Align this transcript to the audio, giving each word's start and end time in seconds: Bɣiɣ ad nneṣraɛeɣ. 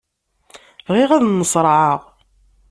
Bɣiɣ 0.87 1.09
ad 1.11 1.23
nneṣraɛeɣ. 1.25 1.99